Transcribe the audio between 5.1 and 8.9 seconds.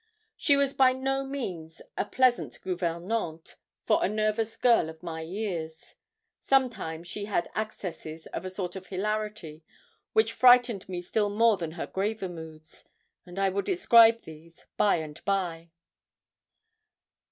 years. Sometimes she had accesses of a sort of